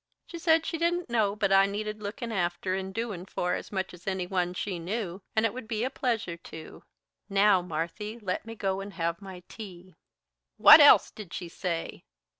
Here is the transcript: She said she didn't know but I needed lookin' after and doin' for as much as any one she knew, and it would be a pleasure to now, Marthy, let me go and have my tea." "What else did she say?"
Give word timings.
She 0.25 0.39
said 0.39 0.65
she 0.65 0.79
didn't 0.79 1.11
know 1.11 1.35
but 1.35 1.51
I 1.53 1.67
needed 1.67 2.01
lookin' 2.01 2.31
after 2.31 2.73
and 2.73 2.91
doin' 2.91 3.27
for 3.27 3.53
as 3.53 3.71
much 3.71 3.93
as 3.93 4.07
any 4.07 4.25
one 4.25 4.55
she 4.55 4.79
knew, 4.79 5.21
and 5.35 5.45
it 5.45 5.53
would 5.53 5.67
be 5.67 5.83
a 5.83 5.91
pleasure 5.91 6.37
to 6.37 6.81
now, 7.29 7.61
Marthy, 7.61 8.17
let 8.17 8.43
me 8.43 8.55
go 8.55 8.79
and 8.79 8.93
have 8.93 9.21
my 9.21 9.43
tea." 9.47 9.93
"What 10.57 10.79
else 10.79 11.11
did 11.11 11.35
she 11.35 11.49
say?" 11.49 12.03